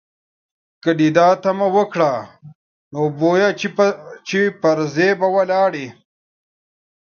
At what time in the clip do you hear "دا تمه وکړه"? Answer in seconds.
1.17-2.11